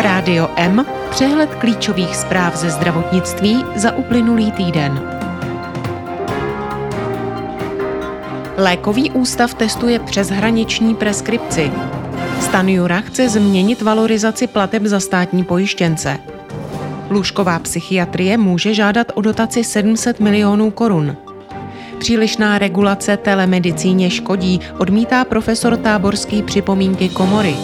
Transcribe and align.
Rádio 0.00 0.48
M, 0.56 0.86
přehled 1.10 1.54
klíčových 1.54 2.16
zpráv 2.16 2.56
ze 2.56 2.70
zdravotnictví 2.70 3.64
za 3.76 3.96
uplynulý 3.96 4.52
týden. 4.52 5.02
Lékový 8.56 9.10
ústav 9.10 9.54
testuje 9.54 9.98
přeshraniční 9.98 10.94
preskripci. 10.94 11.72
Stan 12.40 12.68
Jura 12.68 13.00
chce 13.00 13.28
změnit 13.28 13.82
valorizaci 13.82 14.46
plateb 14.46 14.82
za 14.82 15.00
státní 15.00 15.44
pojištěnce. 15.44 16.18
Lůžková 17.10 17.58
psychiatrie 17.58 18.38
může 18.38 18.74
žádat 18.74 19.12
o 19.14 19.20
dotaci 19.20 19.64
700 19.64 20.20
milionů 20.20 20.70
korun. 20.70 21.16
Přílišná 21.98 22.58
regulace 22.58 23.16
telemedicíně 23.16 24.10
škodí, 24.10 24.60
odmítá 24.78 25.24
profesor 25.24 25.76
Táborský 25.76 26.42
připomínky 26.42 27.08
komory. 27.08 27.56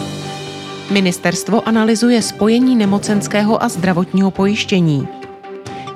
Ministerstvo 0.90 1.68
analyzuje 1.68 2.22
spojení 2.22 2.76
nemocenského 2.76 3.62
a 3.62 3.68
zdravotního 3.68 4.30
pojištění. 4.30 5.08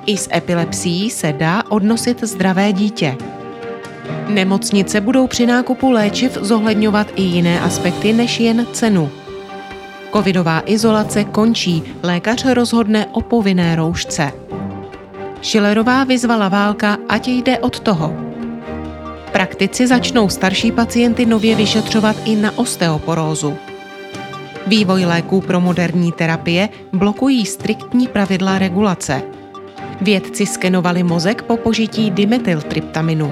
I 0.05 0.17
s 0.17 0.29
epilepsií 0.35 1.09
se 1.09 1.33
dá 1.33 1.63
odnosit 1.69 2.23
zdravé 2.23 2.73
dítě. 2.73 3.17
Nemocnice 4.27 5.01
budou 5.01 5.27
při 5.27 5.45
nákupu 5.45 5.91
léčiv 5.91 6.37
zohledňovat 6.41 7.07
i 7.15 7.21
jiné 7.21 7.61
aspekty 7.61 8.13
než 8.13 8.39
jen 8.39 8.67
cenu. 8.73 9.09
Covidová 10.13 10.63
izolace 10.65 11.23
končí, 11.23 11.83
lékař 12.03 12.45
rozhodne 12.45 13.05
o 13.11 13.21
povinné 13.21 13.75
roušce. 13.75 14.31
Schillerová 15.41 16.03
vyzvala 16.03 16.49
válka, 16.49 16.97
ať 17.09 17.27
jde 17.27 17.59
od 17.59 17.79
toho. 17.79 18.15
Praktici 19.31 19.87
začnou 19.87 20.29
starší 20.29 20.71
pacienty 20.71 21.25
nově 21.25 21.55
vyšetřovat 21.55 22.15
i 22.25 22.35
na 22.35 22.57
osteoporózu. 22.57 23.57
Vývoj 24.67 25.05
léků 25.05 25.41
pro 25.41 25.61
moderní 25.61 26.11
terapie 26.11 26.69
blokují 26.93 27.45
striktní 27.45 28.07
pravidla 28.07 28.59
regulace. 28.59 29.21
Vědci 30.01 30.45
skenovali 30.45 31.03
mozek 31.03 31.41
po 31.41 31.57
požití 31.57 32.11
dimetyltryptaminu. 32.11 33.31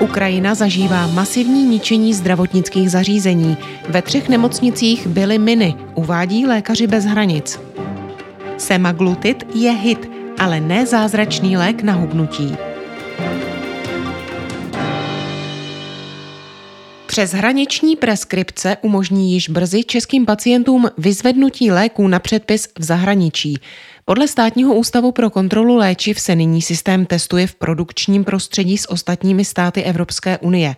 Ukrajina 0.00 0.54
zažívá 0.54 1.06
masivní 1.06 1.64
ničení 1.66 2.14
zdravotnických 2.14 2.90
zařízení. 2.90 3.56
Ve 3.88 4.02
třech 4.02 4.28
nemocnicích 4.28 5.06
byly 5.06 5.38
miny, 5.38 5.74
uvádí 5.94 6.46
lékaři 6.46 6.86
bez 6.86 7.04
hranic. 7.04 7.60
Semaglutid 8.58 9.46
je 9.54 9.72
hit, 9.72 10.10
ale 10.38 10.60
ne 10.60 10.86
zázračný 10.86 11.56
lék 11.56 11.82
na 11.82 11.92
hubnutí. 11.92 12.56
Přeshraniční 17.14 17.96
preskripce 17.96 18.76
umožní 18.82 19.32
již 19.32 19.48
brzy 19.48 19.84
českým 19.84 20.26
pacientům 20.26 20.90
vyzvednutí 20.98 21.70
léků 21.70 22.08
na 22.08 22.18
předpis 22.18 22.68
v 22.78 22.84
zahraničí. 22.84 23.58
Podle 24.04 24.28
Státního 24.28 24.74
ústavu 24.74 25.12
pro 25.12 25.30
kontrolu 25.30 25.76
léčiv 25.76 26.20
se 26.20 26.34
nyní 26.34 26.62
systém 26.62 27.06
testuje 27.06 27.46
v 27.46 27.54
produkčním 27.54 28.24
prostředí 28.24 28.78
s 28.78 28.90
ostatními 28.90 29.44
státy 29.44 29.82
Evropské 29.82 30.38
unie. 30.38 30.76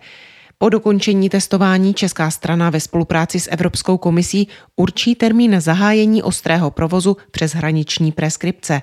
Po 0.57 0.69
dokončení 0.69 1.29
testování 1.29 1.93
česká 1.93 2.31
strana 2.31 2.69
ve 2.69 2.79
spolupráci 2.79 3.39
s 3.39 3.51
Evropskou 3.51 3.97
komisí 3.97 4.47
určí 4.75 5.15
termín 5.15 5.61
zahájení 5.61 6.23
ostrého 6.23 6.71
provozu 6.71 7.17
přes 7.31 7.53
hraniční 7.53 8.11
preskripce. 8.11 8.81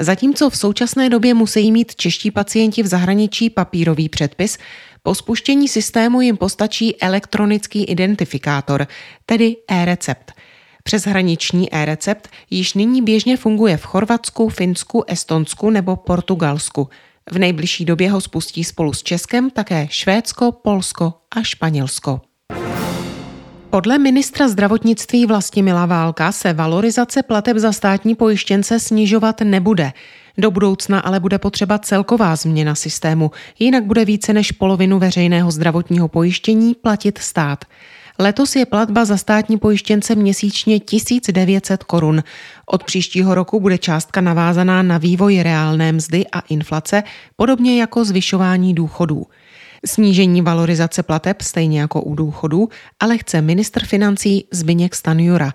Zatímco 0.00 0.50
v 0.50 0.56
současné 0.56 1.10
době 1.10 1.34
musí 1.34 1.72
mít 1.72 1.94
čeští 1.94 2.30
pacienti 2.30 2.82
v 2.82 2.86
zahraničí 2.86 3.50
papírový 3.50 4.08
předpis, 4.08 4.58
po 5.02 5.14
spuštění 5.14 5.68
systému 5.68 6.20
jim 6.20 6.36
postačí 6.36 7.00
elektronický 7.02 7.84
identifikátor, 7.84 8.86
tedy 9.26 9.56
e-recept. 9.68 10.32
Přeshraniční 10.82 11.74
e-recept 11.74 12.28
již 12.50 12.74
nyní 12.74 13.02
běžně 13.02 13.36
funguje 13.36 13.76
v 13.76 13.84
Chorvatsku, 13.84 14.48
Finsku, 14.48 15.04
Estonsku 15.06 15.70
nebo 15.70 15.96
Portugalsku. 15.96 16.88
V 17.32 17.38
nejbližší 17.38 17.84
době 17.84 18.10
ho 18.10 18.20
spustí 18.20 18.64
spolu 18.64 18.92
s 18.92 19.02
Českem 19.02 19.50
také 19.50 19.86
Švédsko, 19.90 20.52
Polsko 20.52 21.14
a 21.36 21.42
Španělsko. 21.42 22.20
Podle 23.70 23.98
ministra 23.98 24.48
zdravotnictví 24.48 25.26
Vlastimila 25.26 25.86
Válka 25.86 26.32
se 26.32 26.52
valorizace 26.52 27.22
plateb 27.22 27.56
za 27.56 27.72
státní 27.72 28.14
pojištěnce 28.14 28.80
snižovat 28.80 29.40
nebude. 29.40 29.92
Do 30.38 30.50
budoucna 30.50 31.00
ale 31.00 31.20
bude 31.20 31.38
potřeba 31.38 31.78
celková 31.78 32.36
změna 32.36 32.74
systému, 32.74 33.30
jinak 33.58 33.84
bude 33.84 34.04
více 34.04 34.32
než 34.32 34.52
polovinu 34.52 34.98
veřejného 34.98 35.50
zdravotního 35.50 36.08
pojištění 36.08 36.74
platit 36.74 37.18
stát. 37.18 37.64
Letos 38.18 38.56
je 38.56 38.66
platba 38.66 39.04
za 39.04 39.16
státní 39.16 39.58
pojištěnce 39.58 40.14
měsíčně 40.14 40.80
1900 40.80 41.84
korun. 41.84 42.22
Od 42.66 42.84
příštího 42.84 43.34
roku 43.34 43.60
bude 43.60 43.78
částka 43.78 44.20
navázaná 44.20 44.82
na 44.82 44.98
vývoj 44.98 45.42
reálné 45.42 45.92
mzdy 45.92 46.26
a 46.32 46.40
inflace, 46.40 47.02
podobně 47.36 47.80
jako 47.80 48.04
zvyšování 48.04 48.74
důchodů. 48.74 49.26
Snížení 49.86 50.42
valorizace 50.42 51.02
plateb 51.02 51.42
stejně 51.42 51.80
jako 51.80 52.02
u 52.02 52.14
důchodů, 52.14 52.68
ale 53.00 53.18
chce 53.18 53.42
ministr 53.42 53.86
financí 53.86 54.44
Zbyněk 54.52 54.94
Stanjura. 54.94 55.52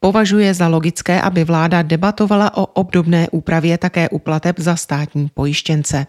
Považuje 0.00 0.54
za 0.54 0.68
logické, 0.68 1.20
aby 1.20 1.44
vláda 1.44 1.82
debatovala 1.82 2.56
o 2.56 2.66
obdobné 2.66 3.28
úpravě 3.30 3.78
také 3.78 4.08
u 4.08 4.18
plateb 4.18 4.58
za 4.58 4.76
státní 4.76 5.30
pojištěnce. 5.34 6.06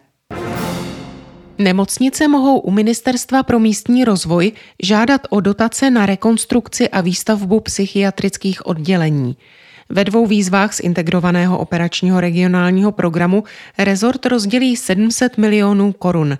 Nemocnice 1.57 2.27
mohou 2.27 2.59
u 2.59 2.71
Ministerstva 2.71 3.43
pro 3.43 3.59
místní 3.59 4.05
rozvoj 4.05 4.51
žádat 4.83 5.21
o 5.29 5.39
dotace 5.39 5.91
na 5.91 6.05
rekonstrukci 6.05 6.89
a 6.89 7.01
výstavbu 7.01 7.59
psychiatrických 7.59 8.65
oddělení. 8.65 9.37
Ve 9.89 10.03
dvou 10.03 10.25
výzvách 10.25 10.73
z 10.73 10.79
integrovaného 10.79 11.57
operačního 11.57 12.21
regionálního 12.21 12.91
programu 12.91 13.43
rezort 13.77 14.25
rozdělí 14.25 14.75
700 14.75 15.37
milionů 15.37 15.93
korun. 15.93 16.37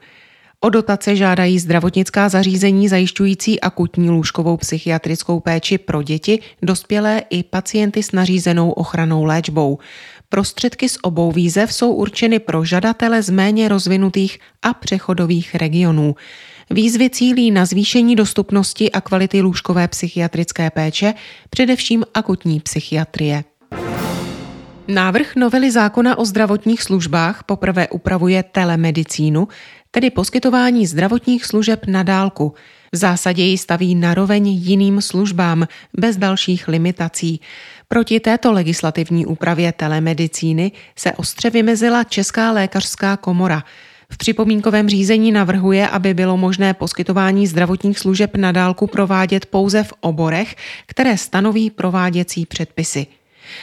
O 0.62 0.70
dotace 0.70 1.16
žádají 1.16 1.60
zdravotnická 1.60 2.30
zařízení 2.30 2.90
zajišťující 2.90 3.62
akutní 3.62 4.10
lůžkovou 4.10 4.58
psychiatrickou 4.58 5.40
péči 5.40 5.78
pro 5.78 6.04
děti, 6.04 6.40
dospělé 6.62 7.22
i 7.30 7.44
pacienty 7.44 8.04
s 8.04 8.12
nařízenou 8.12 8.72
ochranou 8.72 9.24
léčbou. 9.24 9.78
Prostředky 10.30 10.90
z 10.90 10.98
obou 11.02 11.32
výzev 11.32 11.74
jsou 11.74 11.94
určeny 11.94 12.40
pro 12.40 12.66
žadatele 12.66 13.22
z 13.22 13.30
méně 13.30 13.68
rozvinutých 13.68 14.40
a 14.62 14.74
přechodových 14.74 15.56
regionů. 15.56 16.16
Výzvy 16.70 17.10
cílí 17.10 17.52
na 17.52 17.66
zvýšení 17.66 18.16
dostupnosti 18.16 18.92
a 18.92 19.02
kvality 19.02 19.42
lůžkové 19.42 19.88
psychiatrické 19.88 20.70
péče, 20.70 21.14
především 21.50 22.04
akutní 22.14 22.60
psychiatrie. 22.60 23.44
Návrh 24.88 25.36
novely 25.36 25.72
zákona 25.72 26.18
o 26.18 26.26
zdravotních 26.26 26.82
službách 26.84 27.44
poprvé 27.44 27.88
upravuje 27.88 28.44
telemedicínu, 28.44 29.48
tedy 29.92 30.10
poskytování 30.10 30.88
zdravotních 30.88 31.46
služeb 31.46 31.86
na 31.88 32.04
dálku. 32.04 32.54
V 32.94 32.98
zásadě 32.98 33.44
ji 33.44 33.58
staví 33.58 33.96
naroveň 33.96 34.48
jiným 34.48 35.02
službám 35.02 35.68
bez 35.98 36.18
dalších 36.18 36.68
limitací. 36.68 37.42
Proti 37.88 38.20
této 38.20 38.52
legislativní 38.52 39.26
úpravě 39.26 39.72
telemedicíny 39.72 40.72
se 40.96 41.12
ostře 41.12 41.50
vymezila 41.50 42.04
Česká 42.04 42.52
lékařská 42.52 43.18
komora. 43.18 43.64
V 44.10 44.18
připomínkovém 44.18 44.90
řízení 44.90 45.32
navrhuje, 45.32 45.88
aby 45.88 46.14
bylo 46.14 46.38
možné 46.38 46.74
poskytování 46.74 47.48
zdravotních 47.48 48.00
služeb 48.00 48.36
na 48.36 48.52
dálku 48.52 48.88
provádět 48.88 49.46
pouze 49.46 49.84
v 49.84 49.94
oborech, 50.00 50.56
které 50.86 51.18
stanoví 51.18 51.70
prováděcí 51.70 52.46
předpisy. 52.46 53.08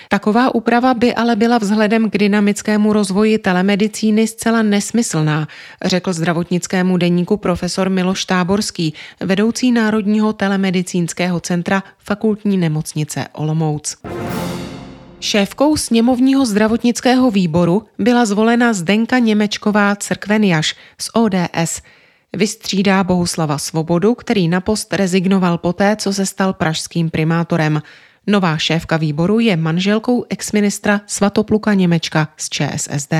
Taková 0.09 0.55
úprava 0.55 0.95
by 0.95 1.15
ale 1.15 1.37
byla 1.37 1.59
vzhledem 1.59 2.11
k 2.11 2.19
dynamickému 2.19 2.93
rozvoji 2.93 3.39
telemedicíny 3.39 4.27
zcela 4.27 4.63
nesmyslná, 4.63 5.49
řekl 5.85 6.13
zdravotnickému 6.13 6.97
deníku 6.97 7.37
profesor 7.37 7.91
Miloš 7.91 8.25
Táborský, 8.25 8.95
vedoucí 9.21 9.73
Národního 9.73 10.33
telemedicínského 10.33 11.41
centra 11.41 11.83
fakultní 11.99 12.57
nemocnice 12.57 13.27
Olomouc. 13.33 13.97
Šéfkou 15.21 15.77
sněmovního 15.77 16.47
zdravotnického 16.47 17.31
výboru 17.31 17.83
byla 17.99 18.25
zvolena 18.25 18.73
Zdenka 18.73 19.19
Němečková 19.19 19.97
Crkveniaš 19.97 20.75
z 21.01 21.11
ODS. 21.15 21.83
Vystřídá 22.33 23.05
Bohuslava 23.05 23.59
Svobodu, 23.59 24.15
který 24.15 24.49
na 24.49 24.61
post 24.61 24.95
rezignoval 24.95 25.59
poté, 25.59 25.97
co 25.97 26.13
se 26.13 26.27
stal 26.27 26.53
pražským 26.53 27.11
primátorem. 27.11 27.83
Nová 28.27 28.59
šéfka 28.59 28.97
výboru 28.97 29.41
je 29.41 29.57
manželkou 29.57 30.25
exministra 30.29 31.01
Svatopluka 31.07 31.75
Němečka 31.75 32.29
z 32.37 32.49
ČSSD. 32.49 33.15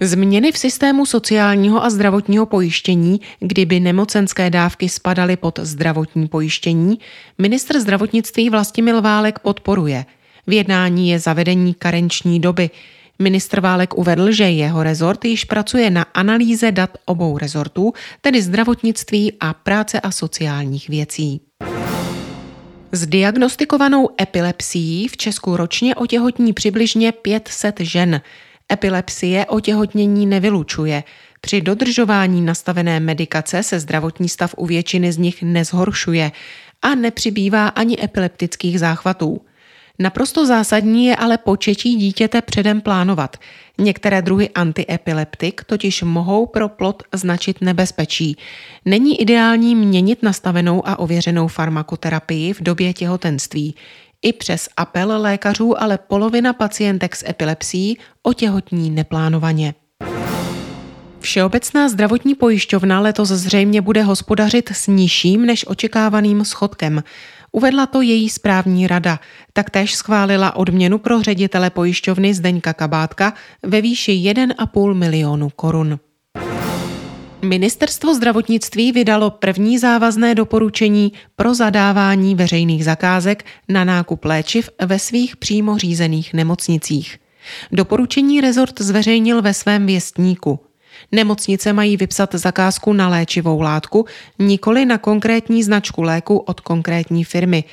Změny 0.00 0.52
v 0.52 0.58
systému 0.58 1.06
sociálního 1.06 1.84
a 1.84 1.90
zdravotního 1.90 2.46
pojištění, 2.46 3.20
kdyby 3.40 3.80
nemocenské 3.80 4.50
dávky 4.50 4.88
spadaly 4.88 5.36
pod 5.36 5.58
zdravotní 5.62 6.28
pojištění, 6.28 6.98
ministr 7.38 7.80
zdravotnictví 7.80 8.50
Vlastimil 8.50 9.02
Válek 9.02 9.38
podporuje. 9.38 10.04
V 10.46 10.52
jednání 10.52 11.08
je 11.08 11.18
zavedení 11.18 11.74
karenční 11.74 12.40
doby. 12.40 12.70
Ministr 13.18 13.60
Válek 13.60 13.98
uvedl, 13.98 14.32
že 14.32 14.44
jeho 14.50 14.82
rezort 14.82 15.24
již 15.24 15.44
pracuje 15.44 15.90
na 15.90 16.02
analýze 16.02 16.72
dat 16.72 16.90
obou 17.04 17.38
rezortů, 17.38 17.92
tedy 18.20 18.42
zdravotnictví 18.42 19.32
a 19.40 19.54
práce 19.54 20.00
a 20.00 20.10
sociálních 20.10 20.88
věcí. 20.88 21.40
S 22.94 23.06
diagnostikovanou 23.06 24.08
epilepsií 24.20 25.08
v 25.08 25.16
Česku 25.16 25.56
ročně 25.56 25.94
otěhotní 25.94 26.52
přibližně 26.52 27.12
500 27.12 27.80
žen. 27.80 28.20
Epilepsie 28.72 29.46
otěhotnění 29.46 30.26
nevylučuje. 30.26 31.04
Při 31.40 31.60
dodržování 31.60 32.42
nastavené 32.42 33.00
medikace 33.00 33.62
se 33.62 33.80
zdravotní 33.80 34.28
stav 34.28 34.54
u 34.56 34.66
většiny 34.66 35.12
z 35.12 35.18
nich 35.18 35.42
nezhoršuje 35.42 36.32
a 36.82 36.94
nepřibývá 36.94 37.68
ani 37.68 38.04
epileptických 38.04 38.80
záchvatů. 38.80 39.40
Naprosto 39.98 40.46
zásadní 40.46 41.06
je 41.06 41.16
ale 41.16 41.38
početí 41.38 41.96
dítěte 41.96 42.42
předem 42.42 42.80
plánovat. 42.80 43.36
Některé 43.78 44.22
druhy 44.22 44.50
antiepileptik 44.50 45.64
totiž 45.64 46.02
mohou 46.02 46.46
pro 46.46 46.68
plod 46.68 47.02
značit 47.14 47.60
nebezpečí. 47.60 48.36
Není 48.84 49.20
ideální 49.20 49.74
měnit 49.74 50.22
nastavenou 50.22 50.88
a 50.88 50.98
ověřenou 50.98 51.48
farmakoterapii 51.48 52.52
v 52.52 52.60
době 52.60 52.92
těhotenství. 52.92 53.74
I 54.22 54.32
přes 54.32 54.68
apel 54.76 55.20
lékařů 55.20 55.82
ale 55.82 55.98
polovina 55.98 56.52
pacientek 56.52 57.16
s 57.16 57.24
epilepsií 57.28 57.98
otěhotní 58.22 58.90
neplánovaně. 58.90 59.74
Všeobecná 61.20 61.88
zdravotní 61.88 62.34
pojišťovna 62.34 63.00
letos 63.00 63.28
zřejmě 63.28 63.80
bude 63.80 64.02
hospodařit 64.02 64.70
s 64.70 64.86
nižším 64.86 65.46
než 65.46 65.66
očekávaným 65.66 66.44
schodkem. 66.44 67.02
Uvedla 67.52 67.86
to 67.86 68.00
její 68.00 68.30
správní 68.30 68.86
rada. 68.86 69.20
Taktéž 69.52 69.94
schválila 69.94 70.56
odměnu 70.56 70.98
pro 70.98 71.22
ředitele 71.22 71.70
pojišťovny 71.70 72.34
Zdeňka 72.34 72.72
Kabátka 72.72 73.34
ve 73.62 73.80
výši 73.80 74.12
1,5 74.12 74.94
milionu 74.94 75.50
korun. 75.56 75.98
Ministerstvo 77.42 78.14
zdravotnictví 78.14 78.92
vydalo 78.92 79.30
první 79.30 79.78
závazné 79.78 80.34
doporučení 80.34 81.12
pro 81.36 81.54
zadávání 81.54 82.34
veřejných 82.34 82.84
zakázek 82.84 83.44
na 83.68 83.84
nákup 83.84 84.24
léčiv 84.24 84.70
ve 84.86 84.98
svých 84.98 85.36
přímo 85.36 85.78
řízených 85.78 86.34
nemocnicích. 86.34 87.18
Doporučení 87.72 88.40
rezort 88.40 88.80
zveřejnil 88.80 89.42
ve 89.42 89.54
svém 89.54 89.86
věstníku. 89.86 90.60
Nemocnice 91.12 91.72
mají 91.72 91.96
vypsat 91.96 92.34
zakázku 92.34 92.92
na 92.92 93.08
léčivou 93.08 93.60
látku, 93.60 94.06
nikoli 94.38 94.84
na 94.84 94.98
konkrétní 94.98 95.62
značku 95.62 96.02
léku 96.02 96.36
od 96.36 96.60
konkrétní 96.60 97.24
firmy. 97.24 97.64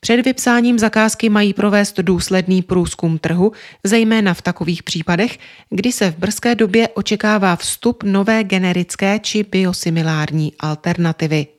Před 0.00 0.24
vypsáním 0.24 0.78
zakázky 0.78 1.28
mají 1.28 1.54
provést 1.54 1.98
důsledný 1.98 2.62
průzkum 2.62 3.18
trhu, 3.18 3.52
zejména 3.84 4.34
v 4.34 4.42
takových 4.42 4.82
případech, 4.82 5.38
kdy 5.70 5.92
se 5.92 6.10
v 6.10 6.16
brzké 6.18 6.54
době 6.54 6.88
očekává 6.88 7.56
vstup 7.56 8.02
nové 8.02 8.44
generické 8.44 9.18
či 9.18 9.42
biosimilární 9.42 10.52
alternativy. 10.60 11.57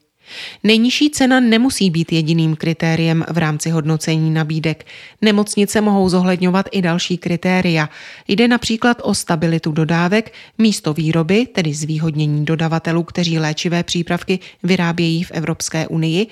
Nejnižší 0.63 1.09
cena 1.09 1.39
nemusí 1.39 1.89
být 1.89 2.11
jediným 2.11 2.55
kritériem 2.55 3.25
v 3.31 3.37
rámci 3.37 3.69
hodnocení 3.69 4.31
nabídek. 4.31 4.85
Nemocnice 5.21 5.81
mohou 5.81 6.09
zohledňovat 6.09 6.65
i 6.71 6.81
další 6.81 7.17
kritéria. 7.17 7.89
Jde 8.27 8.47
například 8.47 9.01
o 9.03 9.13
stabilitu 9.13 9.71
dodávek, 9.71 10.33
místo 10.57 10.93
výroby, 10.93 11.45
tedy 11.45 11.73
zvýhodnění 11.73 12.45
dodavatelů, 12.45 13.03
kteří 13.03 13.39
léčivé 13.39 13.83
přípravky 13.83 14.39
vyrábějí 14.63 15.23
v 15.23 15.31
Evropské 15.31 15.87
unii, 15.87 16.27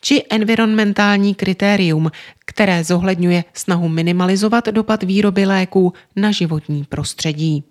či 0.00 0.22
environmentální 0.30 1.34
kritérium, 1.34 2.10
které 2.44 2.84
zohledňuje 2.84 3.44
snahu 3.54 3.88
minimalizovat 3.88 4.68
dopad 4.68 5.02
výroby 5.02 5.46
léků 5.46 5.92
na 6.16 6.30
životní 6.30 6.84
prostředí. 6.84 7.64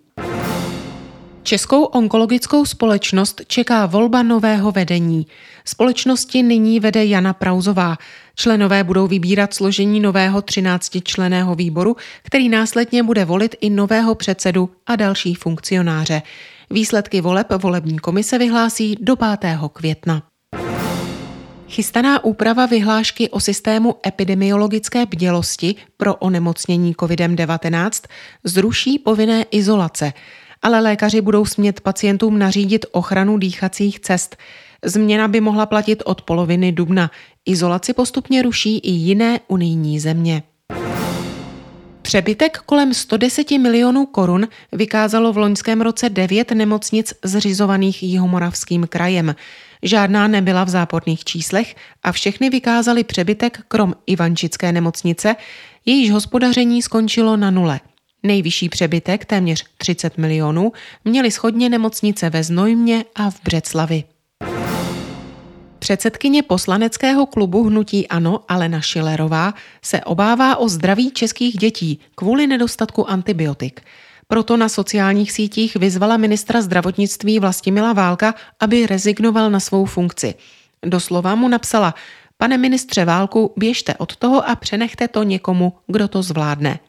Českou 1.45 1.83
onkologickou 1.83 2.65
společnost 2.65 3.41
čeká 3.47 3.85
volba 3.85 4.23
nového 4.23 4.71
vedení. 4.71 5.27
Společnosti 5.65 6.43
nyní 6.43 6.79
vede 6.79 7.05
Jana 7.05 7.33
Prauzová. 7.33 7.97
Členové 8.35 8.83
budou 8.83 9.07
vybírat 9.07 9.53
složení 9.53 9.99
nového 9.99 10.39
13-členého 10.39 11.55
výboru, 11.55 11.95
který 12.23 12.49
následně 12.49 13.03
bude 13.03 13.25
volit 13.25 13.55
i 13.61 13.69
nového 13.69 14.15
předsedu 14.15 14.69
a 14.87 14.95
další 14.95 15.35
funkcionáře. 15.35 16.21
Výsledky 16.69 17.21
voleb 17.21 17.47
volební 17.57 17.99
komise 17.99 18.37
vyhlásí 18.37 18.95
do 19.01 19.15
5. 19.15 19.57
května. 19.73 20.23
Chystaná 21.69 22.23
úprava 22.23 22.65
vyhlášky 22.65 23.29
o 23.29 23.39
systému 23.39 23.95
epidemiologické 24.07 25.05
bdělosti 25.05 25.75
pro 25.97 26.15
onemocnění 26.15 26.93
COVID-19 26.95 28.07
zruší 28.43 28.99
povinné 28.99 29.45
izolace– 29.51 30.13
ale 30.65 30.79
lékaři 30.79 31.21
budou 31.21 31.45
smět 31.45 31.79
pacientům 31.79 32.39
nařídit 32.39 32.85
ochranu 32.91 33.37
dýchacích 33.37 33.99
cest. 33.99 34.37
Změna 34.85 35.27
by 35.27 35.41
mohla 35.41 35.65
platit 35.65 36.03
od 36.05 36.21
poloviny 36.21 36.71
dubna. 36.71 37.11
Izolaci 37.45 37.93
postupně 37.93 38.41
ruší 38.41 38.77
i 38.77 38.91
jiné 38.91 39.39
unijní 39.47 39.99
země. 39.99 40.43
Přebytek 42.01 42.57
kolem 42.57 42.93
110 42.93 43.51
milionů 43.51 44.05
korun 44.05 44.47
vykázalo 44.71 45.33
v 45.33 45.37
loňském 45.37 45.81
roce 45.81 46.09
devět 46.09 46.51
nemocnic 46.51 47.13
zřizovaných 47.23 48.03
Jihomoravským 48.03 48.87
krajem. 48.87 49.35
Žádná 49.83 50.27
nebyla 50.27 50.63
v 50.63 50.69
záporných 50.69 51.23
číslech 51.23 51.75
a 52.03 52.11
všechny 52.11 52.49
vykázali 52.49 53.03
přebytek 53.03 53.59
krom 53.67 53.93
Ivančické 54.07 54.71
nemocnice, 54.71 55.35
jejíž 55.85 56.11
hospodaření 56.11 56.81
skončilo 56.81 57.37
na 57.37 57.51
nule. 57.51 57.79
Nejvyšší 58.25 58.69
přebytek, 58.69 59.25
téměř 59.25 59.65
30 59.77 60.17
milionů, 60.17 60.71
měly 61.05 61.31
schodně 61.31 61.69
nemocnice 61.69 62.29
ve 62.29 62.43
Znojmě 62.43 63.05
a 63.15 63.29
v 63.29 63.41
Břeclavi. 63.43 64.03
Předsedkyně 65.79 66.43
poslaneckého 66.43 67.25
klubu 67.25 67.63
Hnutí 67.63 68.07
Ano 68.07 68.39
Alena 68.47 68.81
Šilerová 68.81 69.53
se 69.81 70.01
obává 70.01 70.55
o 70.55 70.69
zdraví 70.69 71.11
českých 71.11 71.57
dětí 71.57 71.99
kvůli 72.15 72.47
nedostatku 72.47 73.09
antibiotik. 73.09 73.81
Proto 74.27 74.57
na 74.57 74.69
sociálních 74.69 75.31
sítích 75.31 75.75
vyzvala 75.75 76.17
ministra 76.17 76.61
zdravotnictví 76.61 77.39
Vlastimila 77.39 77.93
Válka, 77.93 78.35
aby 78.59 78.87
rezignoval 78.87 79.49
na 79.49 79.59
svou 79.59 79.85
funkci. 79.85 80.33
Doslova 80.85 81.35
mu 81.35 81.47
napsala, 81.47 81.95
pane 82.37 82.57
ministře 82.57 83.05
Válku, 83.05 83.53
běžte 83.57 83.95
od 83.95 84.15
toho 84.15 84.49
a 84.49 84.55
přenechte 84.55 85.07
to 85.07 85.23
někomu, 85.23 85.73
kdo 85.87 86.07
to 86.07 86.23
zvládne. 86.23 86.79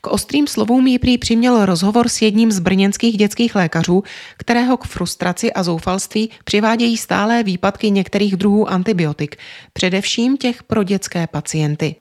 K 0.00 0.06
ostrým 0.06 0.46
slovům 0.46 0.86
jí 0.86 0.98
prý 0.98 1.18
přiměl 1.18 1.66
rozhovor 1.66 2.08
s 2.08 2.22
jedním 2.22 2.52
z 2.52 2.58
brněnských 2.58 3.16
dětských 3.16 3.54
lékařů, 3.54 4.02
kterého 4.36 4.76
k 4.76 4.84
frustraci 4.84 5.52
a 5.52 5.62
zoufalství 5.62 6.30
přivádějí 6.44 6.96
stálé 6.96 7.42
výpadky 7.42 7.90
některých 7.90 8.36
druhů 8.36 8.70
antibiotik, 8.70 9.36
především 9.72 10.36
těch 10.36 10.62
pro 10.62 10.82
dětské 10.82 11.26
pacienty. 11.26 11.96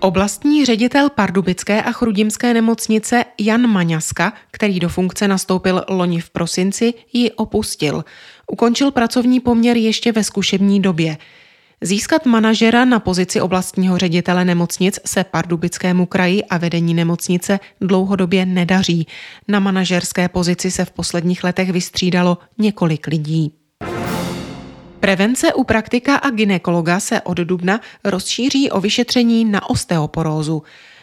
Oblastní 0.00 0.64
ředitel 0.64 1.10
Pardubické 1.10 1.82
a 1.82 1.92
Chrudimské 1.92 2.54
nemocnice 2.54 3.24
Jan 3.40 3.66
Maňaska, 3.66 4.32
který 4.50 4.80
do 4.80 4.88
funkce 4.88 5.28
nastoupil 5.28 5.84
loni 5.88 6.20
v 6.20 6.30
prosinci, 6.30 6.94
ji 7.12 7.30
opustil. 7.30 8.04
Ukončil 8.52 8.90
pracovní 8.90 9.40
poměr 9.40 9.76
ještě 9.76 10.12
ve 10.12 10.24
zkušební 10.24 10.82
době. 10.82 11.16
Získat 11.82 12.26
manažera 12.26 12.84
na 12.84 13.00
pozici 13.00 13.40
oblastního 13.40 13.98
ředitele 13.98 14.44
nemocnic 14.44 14.98
se 15.06 15.24
Pardubickému 15.24 16.06
kraji 16.06 16.44
a 16.44 16.58
vedení 16.58 16.94
nemocnice 16.94 17.60
dlouhodobě 17.80 18.46
nedaří. 18.46 19.06
Na 19.48 19.60
manažerské 19.60 20.28
pozici 20.28 20.70
se 20.70 20.84
v 20.84 20.90
posledních 20.90 21.44
letech 21.44 21.72
vystřídalo 21.72 22.38
několik 22.58 23.06
lidí. 23.06 23.52
Prevence 25.00 25.54
u 25.54 25.64
praktika 25.64 26.16
a 26.16 26.30
ginekologa 26.30 27.00
se 27.00 27.20
od 27.20 27.38
dubna 27.38 27.80
rozšíří 28.04 28.70
o 28.70 28.80
vyšetření 28.80 29.44
na 29.44 29.70
osteoporózu. 29.70 30.62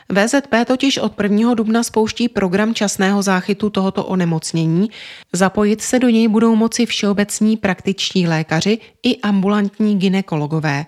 VZP 0.09 0.65
totiž 0.67 0.97
od 0.97 1.13
1. 1.23 1.53
dubna 1.53 1.83
spouští 1.83 2.29
program 2.29 2.73
časného 2.73 3.21
záchytu 3.21 3.69
tohoto 3.69 4.05
onemocnění. 4.05 4.89
Zapojit 5.33 5.81
se 5.81 5.99
do 5.99 6.09
něj 6.09 6.27
budou 6.27 6.55
moci 6.55 6.85
všeobecní 6.85 7.57
praktičtí 7.57 8.27
lékaři 8.27 8.79
i 9.03 9.21
ambulantní 9.21 9.99
ginekologové. 9.99 10.85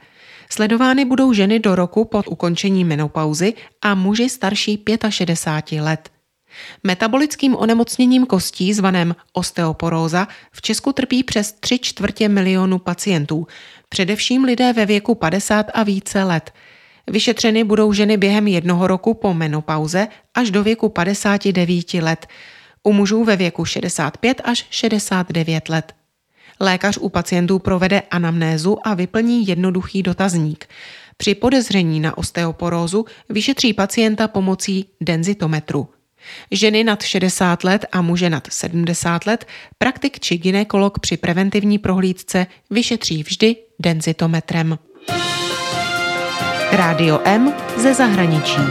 Sledovány 0.49 1.05
budou 1.05 1.33
ženy 1.33 1.59
do 1.59 1.75
roku 1.75 2.05
pod 2.05 2.27
ukončením 2.27 2.87
menopauzy 2.87 3.53
a 3.81 3.95
muži 3.95 4.29
starší 4.29 4.83
65 5.09 5.81
let. 5.81 6.09
Metabolickým 6.83 7.55
onemocněním 7.55 8.25
kostí 8.25 8.73
zvaném 8.73 9.15
osteoporóza 9.33 10.27
v 10.51 10.61
Česku 10.61 10.91
trpí 10.91 11.23
přes 11.23 11.51
3 11.51 11.79
čtvrtě 11.79 12.29
milionu 12.29 12.79
pacientů, 12.79 13.47
především 13.89 14.43
lidé 14.43 14.73
ve 14.73 14.85
věku 14.85 15.15
50 15.15 15.65
a 15.73 15.83
více 15.83 16.23
let– 16.23 16.51
Vyšetřeny 17.09 17.63
budou 17.63 17.93
ženy 17.93 18.17
během 18.17 18.47
jednoho 18.47 18.87
roku 18.87 19.13
po 19.13 19.33
menopauze 19.33 20.07
až 20.33 20.51
do 20.51 20.63
věku 20.63 20.89
59 20.89 21.93
let, 21.93 22.27
u 22.83 22.93
mužů 22.93 23.23
ve 23.23 23.35
věku 23.35 23.65
65 23.65 24.41
až 24.43 24.65
69 24.69 25.69
let. 25.69 25.93
Lékař 26.59 26.97
u 26.97 27.09
pacientů 27.09 27.59
provede 27.59 28.01
anamnézu 28.11 28.77
a 28.87 28.93
vyplní 28.93 29.47
jednoduchý 29.47 30.03
dotazník. 30.03 30.65
Při 31.17 31.35
podezření 31.35 31.99
na 31.99 32.17
osteoporózu 32.17 33.05
vyšetří 33.29 33.73
pacienta 33.73 34.27
pomocí 34.27 34.85
denzitometru. 35.01 35.87
Ženy 36.51 36.83
nad 36.83 37.03
60 37.03 37.63
let 37.63 37.85
a 37.91 38.01
muže 38.01 38.29
nad 38.29 38.47
70 38.51 39.25
let 39.25 39.45
praktik 39.77 40.19
či 40.19 40.37
ginekolog 40.37 40.99
při 40.99 41.17
preventivní 41.17 41.77
prohlídce 41.77 42.47
vyšetří 42.69 43.23
vždy 43.23 43.55
denzitometrem. 43.79 44.77
Rádio 46.71 47.19
M 47.23 47.53
ze 47.77 47.93
zahraničí. 47.93 48.61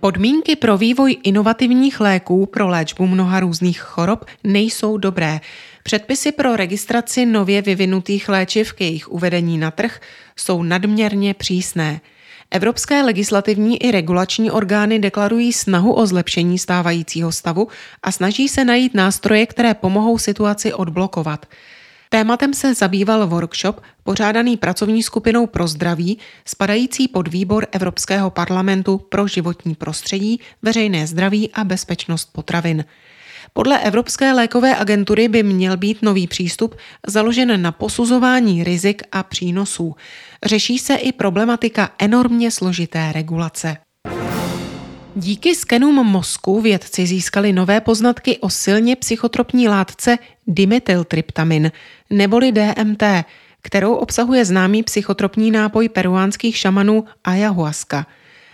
Podmínky 0.00 0.56
pro 0.56 0.78
vývoj 0.78 1.16
inovativních 1.22 2.00
léků 2.00 2.46
pro 2.46 2.68
léčbu 2.68 3.06
mnoha 3.06 3.40
různých 3.40 3.80
chorob 3.80 4.24
nejsou 4.44 4.96
dobré. 4.96 5.40
Předpisy 5.82 6.32
pro 6.32 6.56
registraci 6.56 7.26
nově 7.26 7.62
vyvinutých 7.62 8.28
léčiv 8.28 8.72
k 8.72 8.80
jejich 8.80 9.08
uvedení 9.08 9.58
na 9.58 9.70
trh 9.70 10.00
jsou 10.36 10.62
nadměrně 10.62 11.34
přísné. 11.34 12.00
Evropské 12.50 13.02
legislativní 13.02 13.82
i 13.82 13.90
regulační 13.90 14.50
orgány 14.50 14.98
deklarují 14.98 15.52
snahu 15.52 15.92
o 15.92 16.06
zlepšení 16.06 16.58
stávajícího 16.58 17.32
stavu 17.32 17.68
a 18.02 18.12
snaží 18.12 18.48
se 18.48 18.64
najít 18.64 18.94
nástroje, 18.94 19.46
které 19.46 19.74
pomohou 19.74 20.18
situaci 20.18 20.72
odblokovat. 20.72 21.46
Tématem 22.08 22.54
se 22.54 22.74
zabýval 22.74 23.26
workshop 23.26 23.80
pořádaný 24.02 24.56
pracovní 24.56 25.02
skupinou 25.02 25.46
pro 25.46 25.66
zdraví, 25.68 26.18
spadající 26.44 27.08
pod 27.08 27.28
výbor 27.28 27.66
Evropského 27.72 28.30
parlamentu 28.30 28.98
pro 28.98 29.28
životní 29.28 29.74
prostředí, 29.74 30.40
veřejné 30.62 31.06
zdraví 31.06 31.50
a 31.52 31.64
bezpečnost 31.64 32.32
potravin. 32.32 32.84
Podle 33.52 33.80
Evropské 33.80 34.32
lékové 34.32 34.76
agentury 34.76 35.28
by 35.28 35.42
měl 35.42 35.76
být 35.76 36.02
nový 36.02 36.26
přístup 36.26 36.74
založen 37.06 37.62
na 37.62 37.72
posuzování 37.72 38.64
rizik 38.64 39.02
a 39.12 39.22
přínosů. 39.22 39.96
Řeší 40.44 40.78
se 40.78 40.94
i 40.94 41.12
problematika 41.12 41.90
enormně 41.98 42.50
složité 42.50 43.12
regulace. 43.12 43.76
Díky 45.18 45.54
skenům 45.54 45.94
mozku 45.94 46.60
vědci 46.60 47.06
získali 47.06 47.52
nové 47.52 47.80
poznatky 47.80 48.38
o 48.38 48.50
silně 48.50 48.96
psychotropní 48.96 49.68
látce 49.68 50.18
dimethyltryptamin, 50.46 51.72
neboli 52.10 52.52
DMT, 52.52 53.02
kterou 53.62 53.94
obsahuje 53.94 54.44
známý 54.44 54.82
psychotropní 54.82 55.50
nápoj 55.50 55.88
peruánských 55.88 56.56
šamanů 56.56 57.04
ayahuasca. 57.24 58.06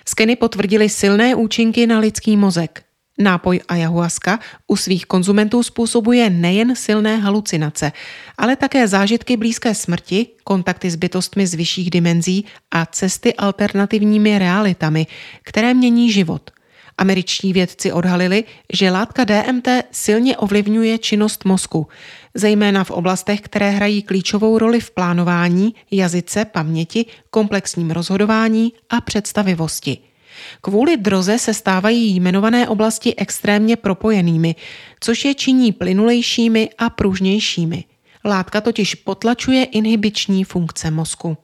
Skeny 0.09 0.37
potvrdily 0.37 0.89
silné 0.89 1.35
účinky 1.35 1.87
na 1.87 1.99
lidský 1.99 2.37
mozek. 2.37 2.83
Nápoj 3.23 3.61
ayahuasca 3.69 4.39
u 4.67 4.77
svých 4.77 5.07
konzumentů 5.07 5.63
způsobuje 5.63 6.31
nejen 6.31 6.77
silné 6.77 7.17
halucinace, 7.17 7.93
ale 8.39 8.57
také 8.57 8.89
zážitky 8.89 9.37
blízké 9.37 9.75
smrti, 9.75 10.27
kontakty 10.45 10.91
s 10.91 10.97
bytostmi 10.97 11.47
z 11.47 11.55
vyšších 11.55 11.91
dimenzí 11.91 12.45
a 12.71 12.87
cesty 12.87 13.35
alternativními 13.35 14.39
realitami, 14.39 15.07
které 15.43 15.75
mění 15.75 16.13
život. 16.13 16.51
Američtí 16.99 17.53
vědci 17.53 17.93
odhalili, 17.93 18.45
že 18.73 18.91
látka 18.91 19.25
DMT 19.25 19.69
silně 19.91 20.37
ovlivňuje 20.37 20.99
činnost 20.99 21.45
mozku, 21.45 21.87
zejména 22.35 22.85
v 22.85 22.91
oblastech, 22.91 23.41
které 23.41 23.71
hrají 23.71 24.03
klíčovou 24.03 24.59
roli 24.59 24.81
v 24.81 24.91
plánování, 24.91 25.75
jazyce, 25.91 26.45
paměti, 26.45 27.07
komplexním 27.31 27.91
rozhodování 27.91 28.73
a 28.91 29.01
představivosti– 29.01 29.99
Kvůli 30.61 30.97
droze 30.97 31.39
se 31.39 31.55
stávají 31.55 32.17
jmenované 32.17 32.69
oblasti 32.69 33.17
extrémně 33.17 33.77
propojenými, 33.77 34.55
což 35.01 35.25
je 35.25 35.35
činí 35.35 35.73
plynulejšími 35.73 36.69
a 36.79 36.91
pružnějšími. 36.91 37.85
Látka 38.25 38.61
totiž 38.61 38.95
potlačuje 38.95 39.65
inhibiční 39.65 40.45
funkce 40.45 40.91
mozku. 40.91 41.37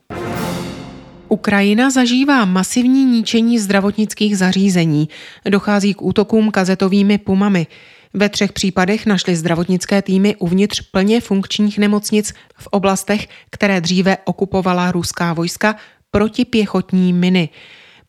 Ukrajina 1.29 1.91
zažívá 1.91 2.45
masivní 2.45 3.05
ničení 3.05 3.59
zdravotnických 3.59 4.39
zařízení. 4.39 5.09
Dochází 5.49 5.95
k 5.95 6.03
útokům 6.03 6.51
kazetovými 6.51 7.19
pumami. 7.19 7.67
Ve 8.15 8.29
třech 8.29 8.53
případech 8.53 9.07
našly 9.07 9.37
zdravotnické 9.37 10.03
týmy 10.03 10.37
uvnitř 10.37 10.81
plně 10.81 11.21
funkčních 11.21 11.79
nemocnic 11.79 12.35
v 12.59 12.67
oblastech, 12.67 13.29
které 13.51 13.81
dříve 13.81 14.17
okupovala 14.25 14.93
ruská 14.93 15.33
vojska, 15.33 15.77
protipěchotní 16.11 17.13
miny. 17.13 17.49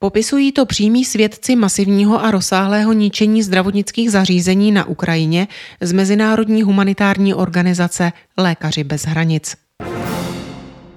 Popisují 0.01 0.51
to 0.51 0.65
přímí 0.65 1.06
svědci 1.06 1.56
masivního 1.56 2.24
a 2.24 2.32
rozsáhlého 2.32 2.94
ničení 2.94 3.44
zdravotnických 3.44 4.12
zařízení 4.12 4.72
na 4.72 4.86
Ukrajině 4.86 5.48
z 5.82 5.91
Mezinárodní 5.91 6.63
humanitární 6.63 7.34
organizace 7.34 8.12
Lékaři 8.38 8.84
bez 8.84 9.06
hranic. 9.06 9.56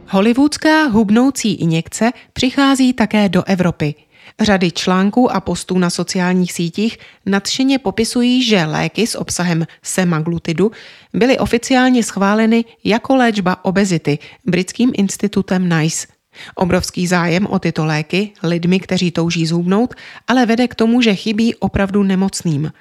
Hollywoodská 0.09 0.85
hubnoucí 0.85 1.55
injekce 1.55 2.11
přichází 2.33 2.93
také 2.93 3.29
do 3.29 3.43
Evropy. 3.45 3.95
Řady 4.41 4.71
článků 4.71 5.33
a 5.33 5.41
postů 5.41 5.79
na 5.79 5.91
sociálních 5.91 6.53
sítích 6.53 6.99
nadšeně 7.27 7.79
popisují, 7.79 8.43
že 8.43 8.65
léky 8.65 9.07
s 9.07 9.19
obsahem 9.19 9.67
semaglutidu 9.83 10.71
byly 11.13 11.39
oficiálně 11.39 12.03
schváleny 12.03 12.65
jako 12.85 13.17
léčba 13.17 13.65
obezity 13.65 14.19
britským 14.47 14.93
institutem 14.95 15.69
NICE– 15.69 16.07
Obrovský 16.55 17.07
zájem 17.07 17.47
o 17.47 17.59
tyto 17.59 17.85
léky 17.85 18.31
lidmi, 18.43 18.81
kteří 18.81 19.11
touží 19.11 19.47
zhubnout, 19.47 19.95
ale 20.29 20.47
vede 20.47 20.69
k 20.69 20.75
tomu, 20.75 21.03
že 21.03 21.15
chybí 21.15 21.55
opravdu 21.55 22.03
nemocným. 22.03 22.73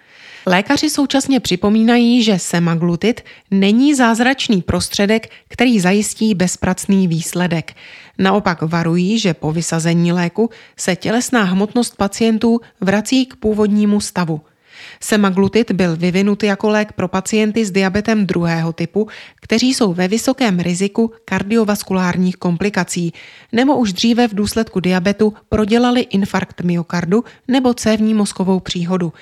Lékaři 0.46 0.90
současně 0.90 1.40
připomínají, 1.40 2.24
že 2.24 2.40
semaglutid 2.40 3.22
není 3.52 3.96
zázračný 3.96 4.62
prostředek, 4.62 5.30
který 5.48 5.80
zajistí 5.80 6.36
bezpracný 6.36 7.08
výsledek. 7.08 7.74
Naopak 8.18 8.62
varují, 8.62 9.20
že 9.20 9.34
po 9.34 9.52
vysazení 9.52 10.12
léku 10.12 10.50
se 10.78 10.96
tělesná 10.96 11.44
hmotnost 11.44 11.98
pacientů 11.98 12.60
vrací 12.82 13.26
k 13.26 13.36
původnímu 13.36 14.02
stavu– 14.02 14.42
Semaglutid 15.00 15.72
byl 15.72 15.96
vyvinut 15.96 16.44
jako 16.44 16.70
lék 16.70 16.92
pro 16.92 17.08
pacienty 17.08 17.66
s 17.66 17.72
diabetem 17.72 18.26
druhého 18.26 18.74
typu, 18.74 19.08
kteří 19.42 19.74
jsou 19.74 19.94
ve 19.94 20.08
vysokém 20.08 20.60
riziku 20.60 21.12
kardiovaskulárních 21.26 22.36
komplikací, 22.36 23.14
nebo 23.52 23.78
už 23.78 23.94
dříve 23.94 24.28
v 24.28 24.36
důsledku 24.36 24.80
diabetu 24.80 25.34
prodělali 25.50 26.02
infarkt 26.02 26.62
myokardu 26.62 27.24
nebo 27.48 27.74
cévní 27.74 28.14
mozkovou 28.14 28.60
příhodu. 28.60 29.14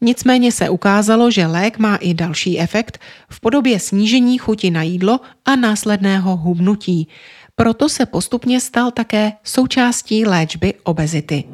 Nicméně 0.00 0.52
se 0.52 0.68
ukázalo, 0.68 1.30
že 1.30 1.46
lék 1.46 1.78
má 1.78 1.96
i 1.96 2.14
další 2.14 2.60
efekt 2.60 3.00
v 3.30 3.40
podobě 3.40 3.80
snížení 3.80 4.38
chuti 4.38 4.70
na 4.70 4.82
jídlo 4.82 5.20
a 5.44 5.56
následného 5.56 6.36
hubnutí. 6.36 7.08
Proto 7.56 7.88
se 7.88 8.06
postupně 8.06 8.60
stal 8.60 8.90
také 8.90 9.32
součástí 9.44 10.26
léčby 10.26 10.74
obezity. 10.82 11.44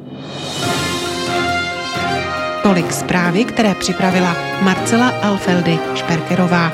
Tolik 2.65 2.91
zprávy, 2.93 3.45
které 3.45 3.75
připravila 3.75 4.35
Marcela 4.61 5.09
Alfeldy 5.09 5.79
Šperkerová. 5.95 6.71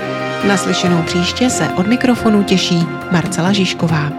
Naslyšenou 0.48 1.02
příště 1.02 1.50
se 1.50 1.70
od 1.70 1.88
mikrofonu 1.88 2.44
těší 2.44 2.88
Marcela 3.12 3.52
Žižková. 3.52 4.12